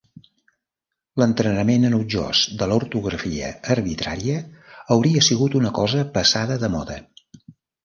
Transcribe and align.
L'entrenament 1.21 1.85
enutjós 1.89 2.41
de 2.61 2.69
l'ortografia 2.71 3.53
arbitrària 3.77 4.41
hauria 4.97 5.25
sigut 5.29 5.61
una 5.63 5.75
cosa 5.79 6.05
passada 6.19 6.61
de 6.67 6.75
moda. 6.81 7.01